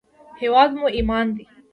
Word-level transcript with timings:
هېواد 0.41 0.69
مو 0.79 0.87
ایمان 0.97 1.25
دی 1.35 1.43